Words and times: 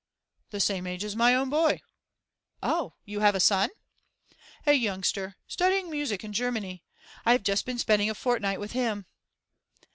'The 0.49 0.59
same 0.59 0.87
age 0.87 1.03
as 1.03 1.15
my 1.15 1.35
own 1.35 1.47
boy.' 1.47 1.79
'Oh, 2.63 2.93
you 3.05 3.19
have 3.19 3.35
a 3.35 3.39
son?' 3.39 3.69
'A 4.65 4.73
youngster, 4.73 5.35
studying 5.47 5.91
music 5.91 6.23
in 6.23 6.33
Germany. 6.33 6.83
I 7.23 7.33
have 7.33 7.43
just 7.43 7.67
been 7.67 7.77
spending 7.77 8.09
a 8.09 8.15
fortnight 8.15 8.59
with 8.59 8.71
him. 8.71 9.05